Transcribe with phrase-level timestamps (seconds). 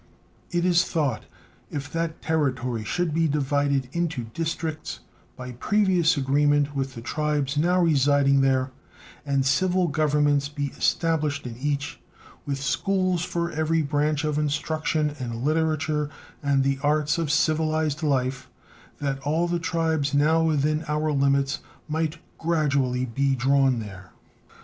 [0.49, 1.25] It is thought
[1.69, 5.01] if that territory should be divided into districts
[5.35, 8.71] by previous agreement with the tribes now residing there
[9.27, 11.99] and civil governments be established in each,
[12.47, 16.09] with schools for every branch of instruction in literature
[16.41, 18.49] and the arts of civilized life,
[18.97, 24.11] that all the tribes now within our limits might gradually be drawn there.